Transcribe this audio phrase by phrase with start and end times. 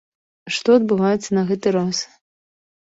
[0.55, 2.05] Што адбываецца на гэты раз?